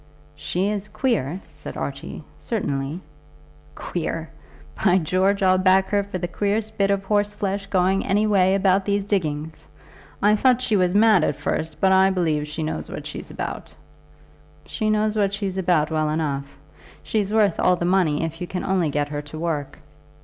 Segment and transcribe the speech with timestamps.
[0.35, 3.01] "She is queer," said Archie, "certainly."
[3.75, 4.31] "Queer!
[4.83, 8.83] By George, I'll back her for the queerest bit of horseflesh going any way about
[8.85, 9.69] these diggings.
[10.19, 13.71] I thought she was mad at first, but I believe she knows what she's about."
[14.65, 16.57] "She knows what she's about well enough.
[17.03, 19.77] She's worth all the money if you can only get her to work."